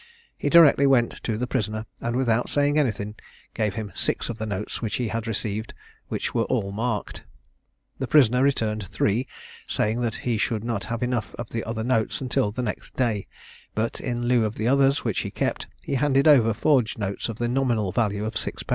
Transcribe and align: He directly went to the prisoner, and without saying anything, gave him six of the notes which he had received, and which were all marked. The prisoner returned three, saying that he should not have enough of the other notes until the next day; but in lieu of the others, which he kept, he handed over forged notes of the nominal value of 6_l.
He 0.35 0.49
directly 0.49 0.87
went 0.87 1.21
to 1.25 1.37
the 1.37 1.45
prisoner, 1.45 1.85
and 1.99 2.15
without 2.15 2.49
saying 2.49 2.79
anything, 2.79 3.13
gave 3.53 3.75
him 3.75 3.91
six 3.93 4.29
of 4.29 4.39
the 4.39 4.47
notes 4.47 4.81
which 4.81 4.95
he 4.95 5.09
had 5.09 5.27
received, 5.27 5.73
and 5.77 6.09
which 6.09 6.33
were 6.33 6.45
all 6.45 6.71
marked. 6.71 7.21
The 7.99 8.07
prisoner 8.07 8.41
returned 8.41 8.87
three, 8.87 9.27
saying 9.67 10.01
that 10.01 10.15
he 10.15 10.39
should 10.39 10.63
not 10.63 10.85
have 10.85 11.03
enough 11.03 11.35
of 11.37 11.51
the 11.51 11.63
other 11.65 11.83
notes 11.83 12.19
until 12.19 12.49
the 12.51 12.63
next 12.63 12.95
day; 12.95 13.27
but 13.75 13.99
in 14.01 14.25
lieu 14.27 14.43
of 14.43 14.55
the 14.55 14.67
others, 14.67 15.03
which 15.05 15.19
he 15.19 15.29
kept, 15.29 15.67
he 15.83 15.93
handed 15.93 16.27
over 16.27 16.51
forged 16.51 16.97
notes 16.97 17.29
of 17.29 17.37
the 17.37 17.47
nominal 17.47 17.91
value 17.91 18.25
of 18.25 18.33
6_l. 18.33 18.63